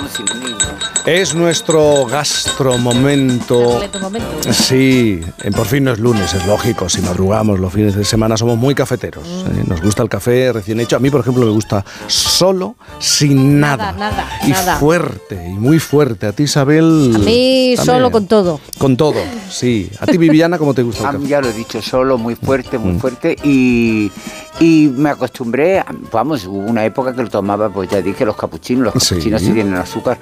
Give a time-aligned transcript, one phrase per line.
[0.00, 0.58] vamos sin un niño.
[1.06, 3.80] Es nuestro gastromomento.
[4.00, 4.52] Momento.
[4.52, 6.88] Sí, en por fin no es lunes, es lógico.
[6.88, 9.26] Si madrugamos los fines de semana somos muy cafeteros.
[9.26, 9.58] Mm.
[9.60, 9.64] ¿eh?
[9.66, 10.96] Nos gusta el café recién hecho.
[10.96, 13.92] A mí, por ejemplo, me gusta solo, sin nada.
[13.92, 14.76] Nada, nada, y nada.
[14.76, 16.26] fuerte, y muy fuerte.
[16.26, 17.12] A ti, Isabel.
[17.14, 17.84] A mí también.
[17.84, 18.60] solo con todo.
[18.78, 19.90] Con todo, sí.
[20.00, 21.30] A ti, Viviana, ¿cómo te gusta A el mí café?
[21.30, 22.98] ya lo he dicho, solo, muy fuerte, muy Mm.
[23.00, 23.36] fuerte.
[23.44, 24.10] Y,
[24.58, 25.82] y me acostumbré,
[26.12, 29.52] vamos, hubo una época que lo tomaba, pues ya dije, los capuchinos, los capuchinos sí
[29.52, 30.18] tienen azúcar.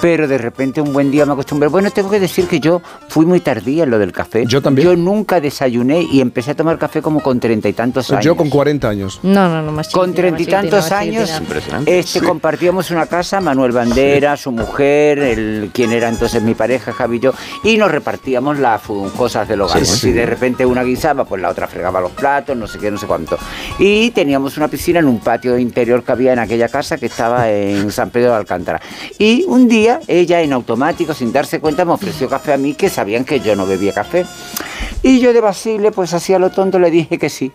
[0.00, 1.68] Pero de repente un buen día me acostumbré.
[1.68, 4.44] Bueno, tengo que decir que yo fui muy tardía en lo del café.
[4.46, 4.88] Yo también.
[4.88, 8.24] Yo nunca desayuné y empecé a tomar café como con treinta y tantos años.
[8.24, 9.20] Yo con 40 años.
[9.22, 11.30] No, no, no, más Con treinta y tantos más años,
[11.86, 17.16] este, compartíamos una casa, Manuel Bandera, su mujer, el, quien era entonces mi pareja, Javi
[17.16, 17.32] y yo,
[17.64, 18.82] y nos repartíamos las
[19.16, 19.78] cosas del hogar.
[19.78, 19.98] Sí, sí.
[19.98, 22.98] Si de repente una guisaba, pues la otra fregaba los platos, no sé qué, no
[22.98, 23.38] sé cuánto.
[23.78, 27.50] Y teníamos una piscina en un patio interior que había en aquella casa que estaba
[27.50, 28.80] en San Pedro de Alcántara.
[29.18, 32.88] Y un día ella en automático, sin darse cuenta, me ofreció café a mí, que
[32.88, 34.24] sabían que yo no bebía café.
[35.02, 37.52] Y yo de Basile, pues así a lo tonto le dije que sí.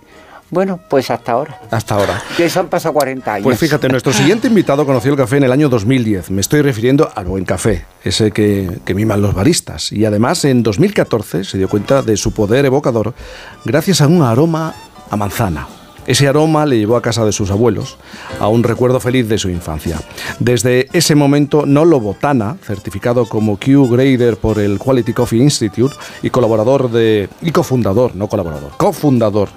[0.52, 1.62] Bueno, pues hasta ahora.
[1.72, 2.22] Hasta ahora.
[2.36, 3.44] Que eso han pasado 40 años.
[3.45, 6.30] Pues fíjate, nuestro siguiente invitado conoció el café en el año 2010.
[6.30, 9.94] Me estoy refiriendo al buen café, ese que, que miman los baristas.
[9.94, 13.14] Y además, en 2014 se dio cuenta de su poder evocador
[13.64, 14.76] gracias a un aroma
[15.09, 15.67] a manzana.
[16.12, 17.95] Ese aroma le llevó a casa de sus abuelos,
[18.38, 19.98] a un recuerdo feliz de su infancia.
[20.40, 26.30] Desde ese momento, Nolo Botana, certificado como Q Grader por el Quality Coffee Institute y
[26.30, 27.30] colaborador de.
[27.42, 29.50] y cofundador, no colaborador, cofundador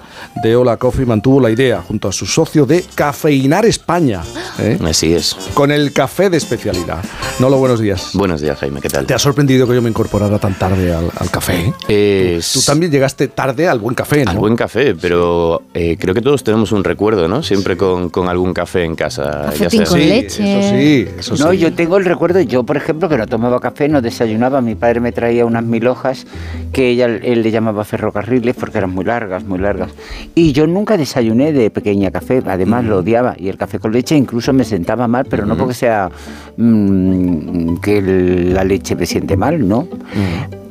[0.43, 4.21] de Hola Coffee, mantuvo la idea, junto a su socio, de cafeinar España.
[4.59, 4.77] ¿eh?
[4.85, 5.35] Así es.
[5.53, 7.03] Con el café de especialidad.
[7.39, 8.11] Nolo, buenos días.
[8.13, 9.05] Buenos días, Jaime, ¿qué tal?
[9.05, 11.73] ¿Te ha sorprendido que yo me incorporara tan tarde al, al café?
[11.87, 14.31] Es- Tú también llegaste tarde al buen café, ¿no?
[14.31, 17.43] Al buen café, pero eh, creo que todos tenemos un recuerdo, ¿no?
[17.43, 19.47] Siempre con, con algún café en casa.
[19.47, 20.59] Cafetín sea- con Sí, leche.
[20.59, 21.57] Eso sí, eso No, sí.
[21.57, 24.99] yo tengo el recuerdo, yo por ejemplo, que no tomaba café, no desayunaba, mi padre
[24.99, 26.25] me traía unas mil hojas
[26.71, 29.91] que ella, él le llamaba ferrocarriles porque eran muy largas, muy largas.
[30.35, 33.35] Y yo nunca desayuné de pequeña café, además lo odiaba.
[33.37, 36.09] Y el café con leche incluso me sentaba mal, pero no porque sea
[36.57, 39.87] mm, que la leche me siente mal, ¿no?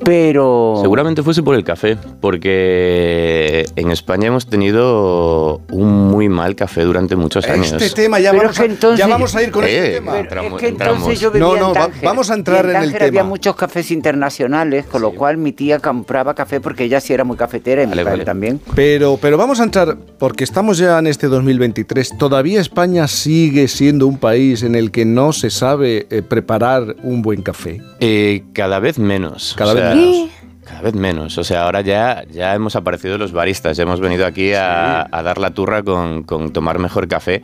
[0.04, 0.80] Pero...
[0.82, 7.16] Seguramente fuese por el café, porque en España hemos tenido un muy mal café durante
[7.16, 7.72] muchos años.
[7.72, 10.18] Este tema ya vamos, que a, entonces- ya vamos a ir con Eh, este tema.
[10.18, 12.64] Entramos- es que entonces yo vivía No, no, en va- Tánger, vamos a y entrar
[12.66, 13.30] en el Tánger había tema.
[13.30, 17.38] muchos cafés internacionales, con lo cual mi tía compraba café porque ella sí era muy
[17.38, 18.24] cafetera y mi Vale, padre vale.
[18.26, 18.60] también.
[18.74, 24.06] Pero, pero vamos a entrar, porque estamos ya en este 2023, todavía España sigue siendo
[24.06, 27.80] un país en el que no se sabe eh, preparar un buen café.
[28.00, 29.54] Eh, cada vez menos.
[29.56, 30.28] Cada o vez menos.
[30.64, 31.36] Cada vez menos.
[31.38, 35.22] O sea, ahora ya, ya hemos aparecido los baristas, ya hemos venido aquí a, a
[35.22, 37.42] dar la turra con, con tomar mejor café.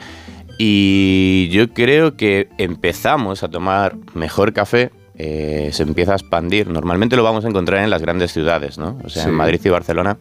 [0.58, 6.68] Y yo creo que empezamos a tomar mejor café, eh, se empieza a expandir.
[6.68, 8.98] Normalmente lo vamos a encontrar en las grandes ciudades, ¿no?
[9.04, 9.28] O sea, Sí.
[9.28, 10.18] en Madrid y Barcelona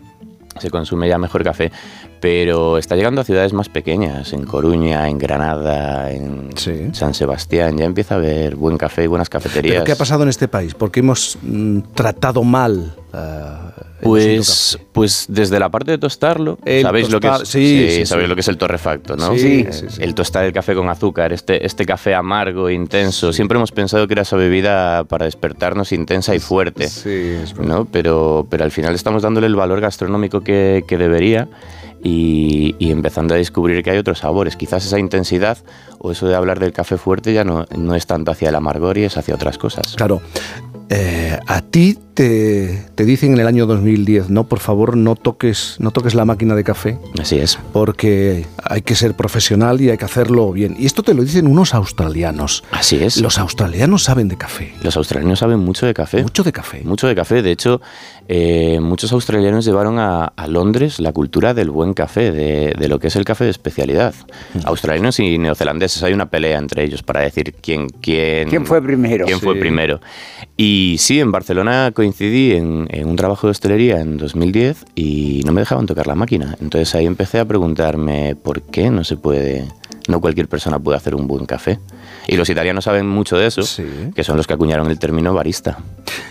[0.57, 1.71] se consume ya mejor café,
[2.19, 6.89] pero está llegando a ciudades más pequeñas, en Coruña, en Granada, en Sí.
[6.93, 9.75] San Sebastián, ya empieza a haber buen café y buenas cafeterías.
[9.75, 10.73] ¿Pero qué ha pasado en este país?
[10.73, 16.83] ¿Por qué hemos mm, tratado mal el Pues, pues desde la parte de tostarlo, El
[16.83, 19.35] sabéis lo que es, sí, sí, sabéis lo que es el torrefacto, ¿no?
[19.35, 19.65] Sí.
[19.99, 23.33] El tostar el café con azúcar, este, este café amargo, intenso.
[23.33, 26.87] Siempre hemos pensado que era esa bebida para despertarnos intensa y fuerte.
[26.87, 27.09] Sí,
[27.43, 27.57] es.
[27.57, 27.85] ¿no?
[27.85, 31.49] Pero, pero al final estamos dándole el valor gastronómico que, que debería
[32.03, 34.55] y, y empezando a descubrir que hay otros sabores.
[34.55, 35.57] Quizás esa intensidad
[35.99, 38.97] o eso de hablar del café fuerte ya no, no es tanto hacia el amargor
[38.97, 39.95] y es hacia otras cosas.
[39.95, 40.21] Claro.
[40.89, 45.75] Eh, a ti te, te dicen en el año 2010, no, por favor, no toques,
[45.79, 47.57] no toques la máquina de café, Así es.
[47.71, 50.75] porque hay que ser profesional y hay que hacerlo bien.
[50.77, 52.63] Y esto te lo dicen unos australianos.
[52.71, 53.17] Así es.
[53.21, 56.21] Los australianos saben de café, Los australianos saben mucho de café.
[56.21, 56.81] mucho de café.
[56.83, 57.41] Mucho de café.
[57.41, 57.81] De hecho,
[58.27, 62.99] eh, muchos australianos llevaron a, a Londres la cultura del buen café, de, de lo
[62.99, 64.13] que es el café de especialidad.
[64.65, 66.03] Australianos y neozelandeses.
[66.03, 69.25] Hay una pelea entre ellos para decir quién, quién, ¿Quién fue primero?
[69.25, 69.59] quién fue Sí.
[69.59, 69.99] primero.
[70.57, 75.51] Y sí, en Barcelona coincidí en, en un trabajo de hostelería en 2010 y no
[75.53, 76.55] me dejaban tocar la máquina.
[76.59, 79.65] Entonces ahí empecé a preguntarme por qué no se puede,
[80.07, 81.79] no cualquier persona puede hacer un buen café.
[82.27, 83.83] Y los italianos saben mucho de eso, Sí.
[84.15, 85.79] que son los que acuñaron el término barista.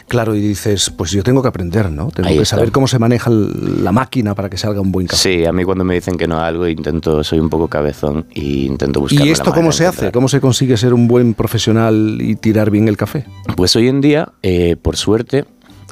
[0.07, 2.11] Claro, y dices, pues yo tengo que aprender, ¿no?
[2.11, 2.57] Tengo Ahí que está.
[2.57, 5.21] saber cómo se maneja la máquina para que salga un buen café.
[5.39, 8.27] Sí, a mí cuando me dicen que no a algo intento, soy un poco cabezón
[8.33, 9.27] y intento buscar.
[9.27, 10.11] ¿Y esto cómo se hace?
[10.13, 13.27] ¿Cómo se consigue ser un buen profesional y tirar bien el café?
[13.57, 15.45] Pues hoy en día, eh, por suerte,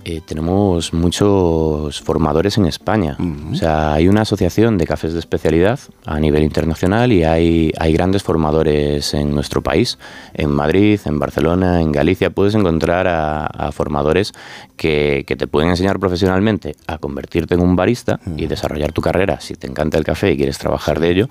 [0.08, 3.16] Eh, tenemos muchos formadores en España.
[3.50, 7.92] O sea, hay una asociación de cafés de especialidad a nivel internacional y hay, hay
[7.92, 9.98] grandes formadores en nuestro país.
[10.32, 14.32] En Madrid, en Barcelona, en Galicia puedes encontrar a, a formadores
[14.76, 19.40] que, que, te pueden enseñar profesionalmente a convertirte en un barista y desarrollar tu carrera
[19.40, 21.28] si te encanta el café y quieres trabajar de ello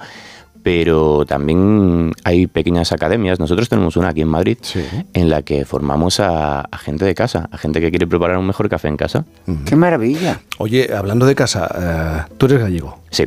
[0.66, 3.40] pero también hay pequeñas academias.
[3.40, 4.84] Nosotros tenemos una aquí en Madrid Sí.
[5.14, 8.48] en la que formamos a, a gente de casa, a gente que quiere preparar un
[8.48, 9.26] mejor café en casa.
[9.68, 10.40] ¡Qué maravilla!
[10.58, 13.26] Oye, hablando de casa, eh, tú eres gallego Sí,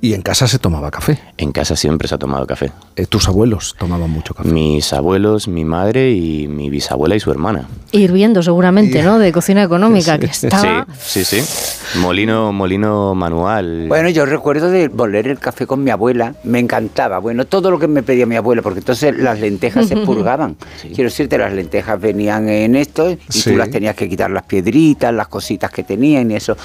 [0.00, 1.18] y en casa se tomaba café.
[1.38, 2.72] en casa siempre se ha tomado café.
[2.96, 4.48] Eh, tus abuelos tomaban mucho café.
[4.48, 7.68] Mis abuelos, mi madre y mi bisabuela y su hermana.
[7.92, 9.18] Hirviendo seguramente, ¿no?
[9.18, 10.86] De cocina económica, que estaba...
[10.98, 11.98] Sí, sí, sí.
[12.00, 13.86] Molino, molino manual.
[13.88, 17.18] Bueno, yo recuerdo de volver el café con mi abuela, me encantaba.
[17.18, 20.56] Bueno, todo lo que me pedía mi abuela, porque entonces las lentejas se purgaban.
[20.82, 23.50] Quiero decirte, las lentejas venían en esto y Sí.
[23.50, 26.56] tú las tenías que quitar las piedritas, las cositas que tenían y eso.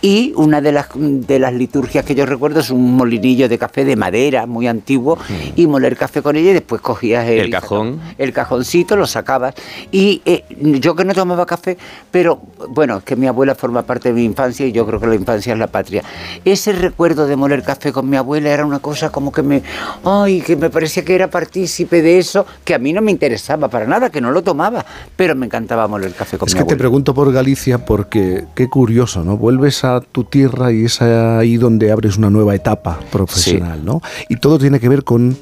[0.00, 3.84] Y una de las, de las liturgias que yo recuerdo es un molinillo de café
[3.84, 5.18] de madera muy antiguo
[5.56, 8.00] y moler café con ella y después cogías el, El cajón.
[8.18, 9.54] el cajoncito, lo sacabas.
[9.92, 10.44] Y eh,
[10.80, 11.76] yo que no tomaba café,
[12.10, 12.40] pero
[12.70, 15.14] bueno, es que mi abuela forma parte de mi infancia y yo creo que la
[15.14, 16.02] infancia es la patria.
[16.44, 19.62] Ese recuerdo de moler café con mi abuela era una cosa como que me,
[20.04, 23.68] ay, que me parecía que era partícipe de eso, que a mí no me interesaba
[23.68, 24.84] para nada, que no lo tomaba,
[25.16, 26.78] pero me encantaba moler café con Es mi que te abuela.
[26.78, 29.36] pregunto por Galicia porque qué curioso, ¿no?
[29.36, 34.00] Vuelves a tu tierra y es ahí donde abres una nueva etapa profesional, ¿no?
[34.28, 35.36] Y todo tiene que ver con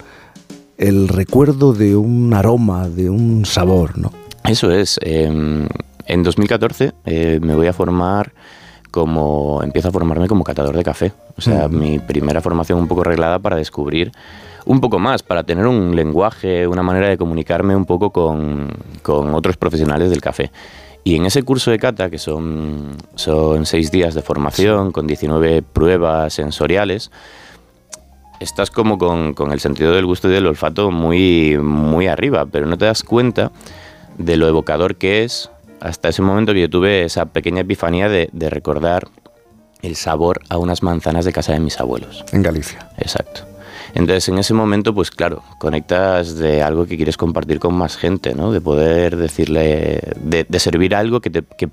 [0.77, 4.13] el recuerdo de un aroma, de un sabor, ¿no?
[4.45, 4.99] Eso es.
[5.03, 5.67] eh,
[6.09, 8.33] en 2014 eh, me voy a formar
[8.91, 9.61] como.
[9.63, 11.13] Empiezo a formarme como catador de café.
[11.37, 14.11] O sea, mi primera formación un poco arreglada para descubrir
[14.65, 18.69] un poco más, para tener un lenguaje, una manera de comunicarme un poco con,
[19.03, 20.51] con otros profesionales del café.
[21.09, 25.63] Y en ese curso de cata, que son, son seis días de formación, con 19
[25.63, 27.11] pruebas sensoriales,
[28.41, 32.67] estás como con, con el sentido del gusto y del olfato muy, muy arriba, pero
[32.67, 33.53] no te das cuenta
[34.19, 35.51] de lo evocador que es
[35.81, 39.09] hasta ese momento que yo tuve esa pequeña epifanía de, de recordar
[39.81, 42.23] el sabor a unas manzanas de casa de mis abuelos.
[42.33, 42.87] En Galicia.
[42.99, 43.47] Exacto.
[43.95, 48.35] Entonces, en ese momento, pues claro, conectas de algo que quieres compartir con más gente,
[48.35, 48.53] ¿no?
[48.53, 51.69] De poder decirle, de, de servir algo que, te- que,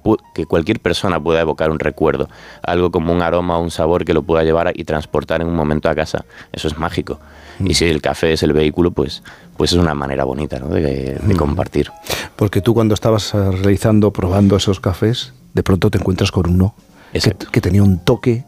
[0.45, 2.29] cualquier persona pueda evocar un recuerdo,
[2.63, 5.55] algo como un aroma o un sabor que lo pueda llevar y transportar en un
[5.55, 6.25] momento a casa.
[6.51, 7.19] Eso es mágico.
[7.59, 9.23] Y si el café es el vehículo, pues,
[9.57, 10.67] pues es una manera bonita, ¿no?
[10.67, 11.89] De, de compartir.
[12.35, 16.75] Porque tú cuando estabas eh, realizando, probando esos cafés, de pronto te encuentras con uno
[17.13, 17.19] que,
[17.51, 18.43] que tenía un toque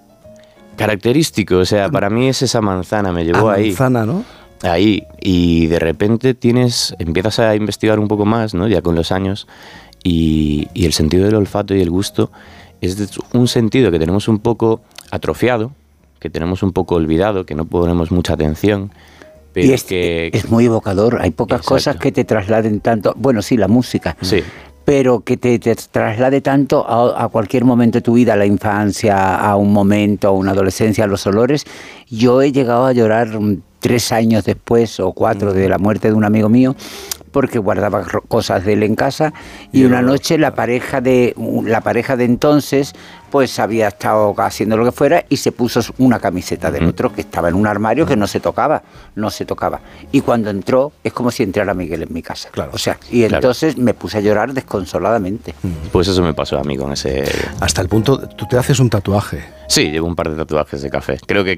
[0.77, 3.67] Característico, o sea, para mí es esa manzana, me llevó a ahí.
[3.67, 4.23] manzana, ¿no?
[4.63, 9.11] ahí y de repente tienes empiezas a investigar un poco más no ya con los
[9.11, 9.47] años
[10.03, 12.31] y, y el sentido del olfato y el gusto
[12.81, 12.97] es
[13.33, 14.81] un sentido que tenemos un poco
[15.11, 15.73] atrofiado
[16.19, 18.91] que tenemos un poco olvidado que no ponemos mucha atención
[19.53, 21.75] pero y es, que es muy evocador, hay pocas Exacto.
[21.75, 24.43] cosas que te trasladen tanto, bueno, sí, la música, Sí.
[24.87, 28.45] Pero que te, te traslade tanto a, a cualquier momento de tu vida, a la
[28.45, 31.65] infancia, a un momento, a una adolescencia, a los olores.
[32.09, 33.37] Yo he llegado a llorar
[33.81, 36.73] tres años después o cuatro de la muerte de un amigo mío
[37.31, 39.33] porque guardaba cosas de él en casa.
[39.73, 41.35] Y una noche la pareja de
[41.65, 42.93] la pareja de entonces
[43.31, 47.21] pues había estado haciendo lo que fuera y se puso una camiseta del otro que
[47.21, 48.83] estaba en un armario que no se tocaba,
[49.15, 49.79] no se tocaba.
[50.11, 52.49] Y cuando entró es como si entrara Miguel en mi casa.
[52.51, 52.71] Claro.
[52.73, 53.35] O sea, y Claro.
[53.35, 55.53] entonces me puse a llorar desconsoladamente.
[55.91, 57.23] pues eso me pasó a mí con ese
[57.59, 59.43] Hasta el punto, tú te haces un tatuaje.
[59.67, 61.57] sí llevo un par de tatuajes de café creo que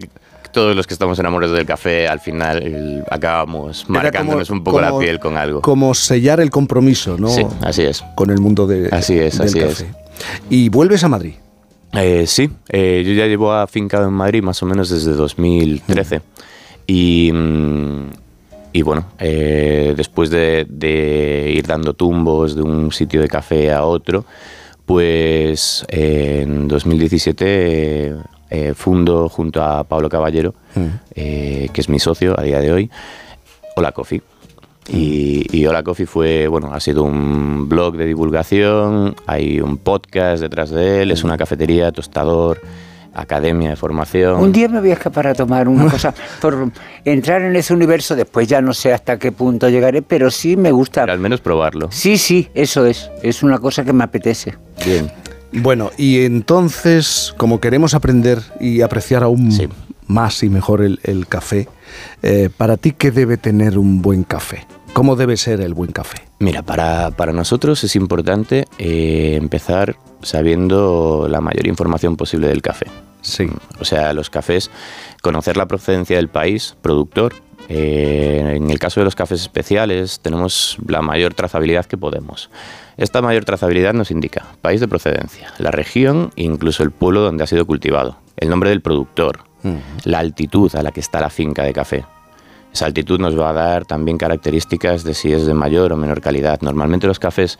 [0.52, 4.82] todos los que estamos enamorados del café al final acabamos Era marcándonos como- un poco
[4.82, 7.28] la piel con algo Como sellar el compromiso, ¿no?
[7.30, 9.86] sí así es Con el mundo de, Así es, del así café.
[10.50, 11.36] Y vuelves a Madrid.
[11.94, 16.22] Eh, sí, eh, yo ya llevo afincado en Madrid más o menos desde 2013.
[16.88, 18.10] Y, mm,
[18.74, 23.84] y bueno, eh, después de, de ir dando tumbos de un sitio de café a
[23.86, 24.26] otro,
[24.86, 28.16] pues eh, en 2017 eh,
[28.50, 30.56] eh, fundo junto a Pablo Caballero,
[31.14, 32.90] eh, que es mi socio a día de hoy,
[33.76, 34.22] Hola Coffee.
[34.92, 40.42] Y, y Hola Coffee fue, bueno, ha sido un blog de divulgación, hay un podcast
[40.42, 42.60] detrás de él, es una cafetería, tostador,
[43.14, 44.40] academia de formación.
[44.42, 46.72] Un día me voy a escapar a tomar una cosa por
[47.06, 50.72] entrar en ese universo, después ya no sé hasta qué punto llegaré, pero sí me
[50.72, 51.02] gusta.
[51.02, 51.90] Pero al menos probarlo.
[51.92, 54.56] Sí, sí, eso es, es una cosa que me apetece.
[54.86, 55.12] Bien.
[55.52, 59.68] Bueno, y entonces, como queremos aprender y apreciar aún Sí.
[60.08, 61.68] más y mejor el, el café,
[62.24, 64.66] eh, para ti, ¿qué debe tener un buen café?
[64.94, 66.18] ¿Cómo debe ser el buen café?
[66.40, 72.88] Mira, para, para nosotros es importante eh, empezar sabiendo la mayor información posible del café.
[73.22, 73.48] Sí.
[73.80, 74.72] O sea, los cafés,
[75.22, 77.34] conocer la procedencia del país, productor.
[77.68, 82.50] Eh, en el caso de los cafés especiales, tenemos la mayor trazabilidad que podemos.
[82.98, 87.44] Esta mayor trazabilidad nos indica país de procedencia, la región e incluso el pueblo donde
[87.44, 89.42] ha sido cultivado, el nombre del productor,
[90.04, 92.06] la altitud a la que está la finca de café.
[92.74, 96.22] Esa altitud nos va a dar también características de si es de mayor o menor
[96.22, 96.62] calidad.
[96.62, 97.58] Normalmente los cafés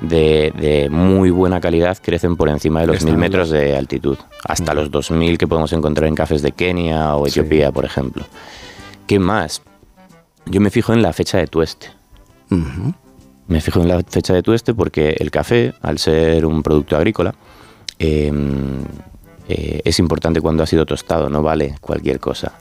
[0.00, 4.18] de, de muy buena calidad crecen por encima de los Están mil metros de altitud,
[4.44, 7.40] hasta los 2000 que podemos encontrar en cafés de Kenia o Sí.
[7.40, 8.24] Etiopía, por ejemplo.
[9.06, 9.62] ¿Qué más?
[10.46, 11.88] Yo me fijo en la fecha de tueste.
[13.46, 17.34] Me fijo en la fecha de tueste porque el café, al ser un producto agrícola,
[17.98, 18.32] eh,
[19.48, 22.52] eh, es importante cuando ha sido tostado, no vale cualquier cosa.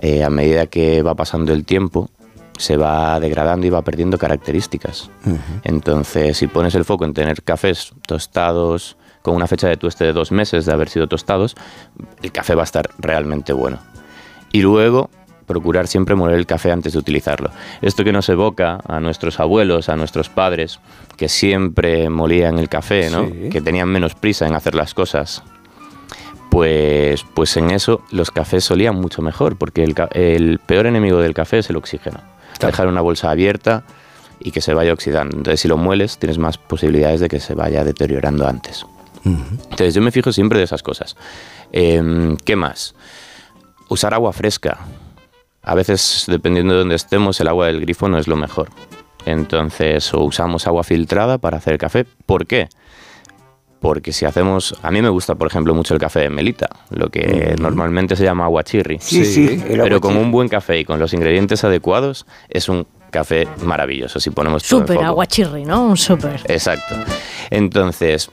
[0.00, 2.08] Eh, a medida que va pasando el tiempo,
[2.56, 5.10] se va degradando y va perdiendo características.
[5.64, 10.12] Entonces, si pones el foco en tener cafés tostados con una fecha de tueste de
[10.12, 11.56] dos meses de haber sido tostados,
[12.22, 13.78] el café va a estar realmente bueno.
[14.52, 15.10] Y luego,
[15.46, 17.50] procurar siempre moler el café antes de utilizarlo.
[17.80, 20.80] Esto que nos evoca a nuestros abuelos, a nuestros padres,
[21.16, 23.26] que siempre molían el café, ¿no?
[23.26, 23.48] Sí.
[23.50, 25.42] Que tenían menos prisa en hacer las cosas.
[26.58, 31.58] Pues, pues en eso los cafés solían mucho mejor, porque el, peor enemigo del café
[31.58, 32.18] es el oxígeno.
[32.58, 32.72] Claro.
[32.72, 33.84] Dejar una bolsa abierta
[34.40, 35.36] y que se vaya oxidando.
[35.36, 38.84] Entonces, si lo mueles, tienes más posibilidades de que se vaya deteriorando antes.
[39.24, 41.16] Entonces, yo me fijo siempre de esas cosas.
[41.70, 42.96] Em, ¿Qué más?
[43.88, 44.80] Usar agua fresca.
[45.62, 48.70] A veces, dependiendo de dónde estemos, el agua del grifo no es lo mejor.
[49.26, 52.04] Entonces, o usamos agua filtrada para hacer café.
[52.26, 52.68] ¿Por qué?
[53.80, 57.10] Porque si hacemos, a mí me gusta, por ejemplo, mucho el café de melita, lo
[57.10, 58.98] que normalmente se llama agua chirri.
[59.00, 59.64] Sí, Sí, sí.
[59.68, 64.18] el Pero con un buen café y con los ingredientes adecuados, es un café maravilloso.
[64.18, 65.04] Si ponemos todo en foco.
[65.04, 65.86] aguachirri, ¿no?
[65.86, 66.40] Un súper.
[66.46, 66.96] Exacto.
[67.50, 68.30] Entonces,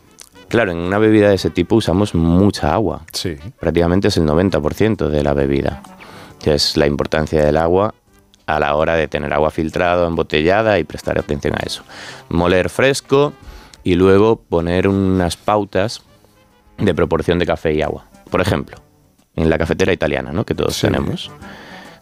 [0.49, 3.01] claro, en una bebida de ese tipo usamos mucha agua.
[3.13, 3.35] Sí.
[3.59, 5.81] Prácticamente es el 90% de la bebida.
[6.41, 7.93] Que es la importancia del agua
[8.47, 11.83] a la hora de tener agua filtrada, embotellada y prestar atención a eso.
[12.29, 13.33] Moler fresco
[13.85, 16.01] y luego poner unas pautas
[16.77, 18.05] de proporción de café y agua.
[18.29, 18.75] Por ejemplo,
[19.35, 20.43] en la cafetera italiana, ¿no?
[20.45, 20.87] que todos Sí.
[20.87, 21.31] tenemos.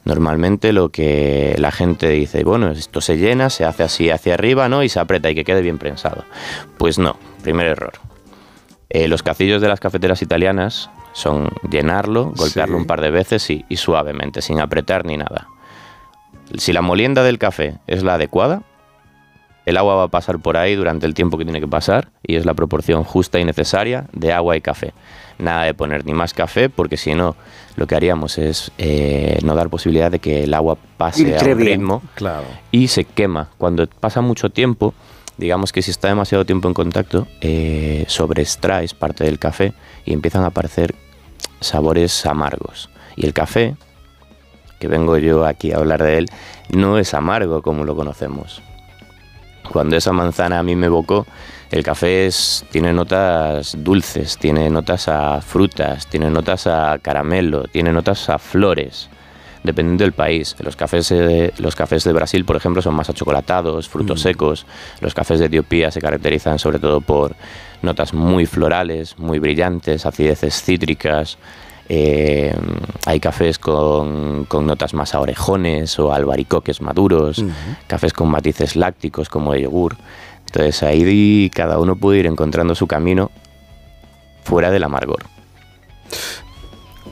[0.06, 4.68] Normalmente lo que la gente dice, bueno, esto se llena, se hace así hacia arriba,
[4.68, 4.84] ¿no?
[4.84, 6.26] Y se aprieta y que quede bien prensado.
[6.78, 7.94] Pues no, primer error.
[8.90, 12.82] Eh, los cacillos de las cafeteras italianas son llenarlo, golpearlo Sí.
[12.82, 15.48] un par de veces y, y suavemente, sin apretar ni nada.
[16.58, 18.64] Si la molienda del café es la adecuada,
[19.66, 22.36] el agua va a pasar por ahí durante el tiempo que tiene que pasar y
[22.36, 24.94] es la proporción justa y necesaria de agua y café.
[25.40, 27.36] Nada de poner ni más café porque si no,
[27.76, 31.58] lo que haríamos es eh, no dar posibilidad de que el agua pase a un
[31.58, 32.46] ritmo Claro.
[32.72, 33.50] y se quema.
[33.58, 34.94] Cuando pasa mucho tiempo,
[35.38, 39.74] digamos que si está demasiado tiempo en contacto, eh, sobreextraes parte del café
[40.06, 40.94] y empiezan a aparecer
[41.62, 42.90] sabores amargos.
[43.16, 43.76] Y el café,
[44.80, 46.26] que vengo yo aquí a hablar de él,
[46.70, 48.62] no es amargo como lo conocemos.
[49.74, 51.26] Cuando esa manzana a mí me evocó,
[51.72, 57.92] el café es, tiene notas dulces, tiene notas a frutas, tiene notas a caramelo, tiene
[57.92, 59.10] notas a flores
[59.64, 60.56] dependiendo del país.
[60.60, 64.68] Los cafés, eh, los cafés de Brasil, por ejemplo, son más achocolatados, frutos secos.
[65.00, 67.36] Los cafés de Etiopía se caracterizan sobre todo por
[67.82, 71.40] notas muy florales, muy brillantes, acideces cítricas.
[71.90, 72.56] Eh,
[73.06, 77.44] hay cafés con, con notas más a orejones o albaricoques maduros,
[77.88, 79.98] cafés con matices lácticos como de yogur.
[80.46, 83.32] Entonces ahí cada uno puede ir encontrando su camino
[84.44, 85.24] fuera del amargor.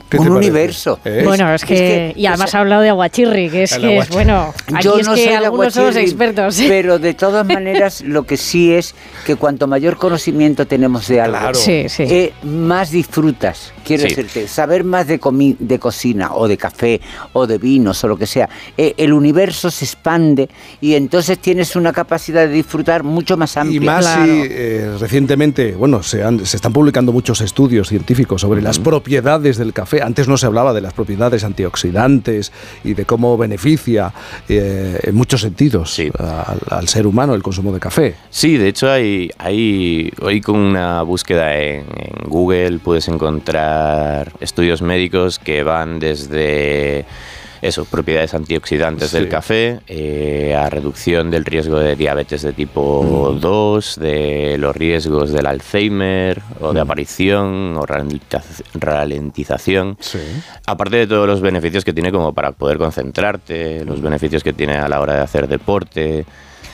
[0.08, 1.00] ¿Qué un universo.
[1.06, 1.22] ¿Eh?
[1.24, 3.96] Bueno, es que, que, y además o sea- ha hablado de aguachirri, que es que
[3.96, 4.52] es bueno.
[4.74, 6.60] Aquí Yo es no que soy algunos somos expertos.
[6.68, 11.38] Pero de todas maneras, lo que sí es que cuanto mayor conocimiento tenemos de algo,
[11.38, 11.54] Claro.
[11.54, 12.02] Sí, sí.
[12.02, 13.72] eh, más disfrutas.
[13.96, 14.14] Quiero Sí.
[14.14, 17.00] decirte, saber más de, comi- de cocina o de café
[17.34, 18.48] o de vinos o lo que sea.
[18.76, 20.48] eh, el universo se expande
[20.80, 23.76] y entonces tienes una capacidad de disfrutar mucho más amplia.
[23.76, 24.24] Y más Claro.
[24.24, 29.56] si eh, recientemente, bueno, se, han- se están publicando muchos estudios científicos sobre las propiedades
[29.58, 30.02] del café.
[30.02, 32.52] Antes no se hablaba de las propiedades antioxidantes
[32.84, 34.12] y de cómo beneficia
[34.48, 36.10] eh, en muchos sentidos Sí.
[36.18, 38.14] al, al ser humano el consumo de café.
[38.30, 43.81] Sí, de hecho hay, hay hoy con una búsqueda en, en Google puedes encontrar
[44.40, 47.04] estudios médicos que van desde
[47.62, 49.18] eso, propiedades antioxidantes Sí.
[49.18, 55.30] del café, eh, a reducción del riesgo de diabetes de tipo 2, de los riesgos
[55.30, 59.96] del Alzheimer o de aparición o ralentiz- ralentización.
[60.00, 60.18] Sí.
[60.66, 64.74] Aparte de todos los beneficios que tiene como para poder concentrarte, los beneficios que tiene
[64.78, 66.24] a la hora de hacer deporte.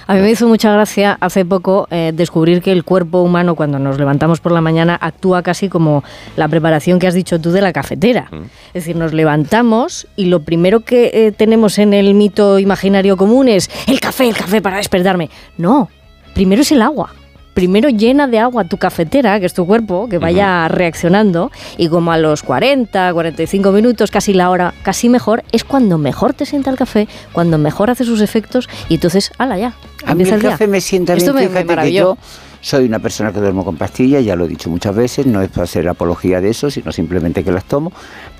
[0.08, 3.78] A mí me hizo mucha gracia hace poco eh, descubrir que el cuerpo humano cuando
[3.78, 6.02] nos levantamos por la mañana actúa casi como
[6.34, 8.26] la preparación que has dicho tú de la cafetera.
[8.30, 8.44] Mm.
[8.68, 13.48] Es decir, nos levantamos y lo primero que eh, tenemos en el mito imaginario común
[13.48, 15.28] es el café, el café para despertarme.
[15.58, 15.90] No,
[16.32, 17.12] primero es el agua.
[17.58, 22.12] Primero llena de agua tu cafetera, que es tu cuerpo, que vaya reaccionando, y como
[22.12, 26.70] a los 40, 45 minutos, casi la hora, casi mejor, es cuando mejor te sienta
[26.70, 29.72] el café, cuando mejor hace sus efectos, y entonces, ala ya,
[30.06, 30.50] A mí el día.
[30.50, 32.16] café me sienta bien, Esto me- me fíjate que yo
[32.60, 35.48] soy una persona que duermo con pastillas, ya lo he dicho muchas veces, no es
[35.48, 37.92] para hacer apología de eso, sino simplemente que las tomo,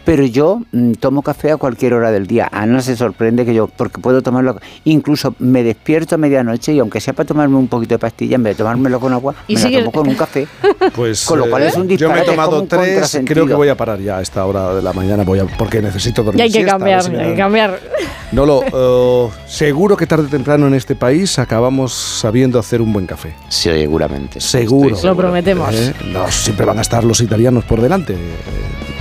[0.04, 2.48] pero yo mm, tomo café a cualquier hora del día.
[2.50, 7.00] Ana se sorprende que yo, porque puedo tomarlo, incluso me despierto a medianoche y aunque
[7.00, 9.60] sea para tomarme un poquito de pastilla, en vez de tomármelo con agua, Y me
[9.60, 10.46] sigues- la tomo con un café.
[10.94, 13.68] Pues, Con lo cual es un Yo me he disparate, tomado tres, creo que voy
[13.68, 16.42] a parar ya a esta hora de la mañana, voy a, porque necesito dormir Y
[16.44, 17.80] hay que siesta, cambiar, si me hay que da- cambiar.
[18.30, 22.92] No lo, eh, seguro que tarde o temprano en este país acabamos sabiendo hacer un
[22.92, 23.34] buen café.
[23.48, 24.40] Sí, seguramente.
[24.40, 24.96] Seguro.
[25.02, 25.74] Lo prometemos.
[25.74, 25.94] ¿eh?
[26.12, 28.12] No, siempre van a estar los italianos por delante.
[28.14, 28.18] Eh,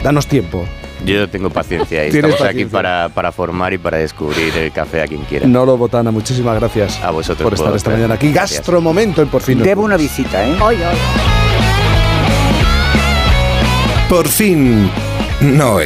[0.04, 0.66] danos tiempo.
[1.06, 2.78] Yo tengo paciencia y Tienes estamos aquí paciencia.
[2.78, 5.46] para, para formar y para descubrir el café a quien quiera.
[5.46, 8.32] No lo botana, muchísimas gracias A vosotros por estar esta mañana aquí.
[8.32, 8.60] Gracias.
[8.62, 9.62] Gastromomento en por fin.
[9.62, 10.56] Debo una visita, ¿eh?
[10.62, 10.98] Ay, ay.
[14.10, 14.90] Por fin,
[15.42, 15.86] no es